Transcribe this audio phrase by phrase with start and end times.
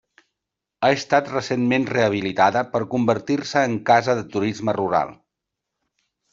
[0.87, 5.17] Ha estat recentment rehabilitada per convertir-se en casa de turisme rural.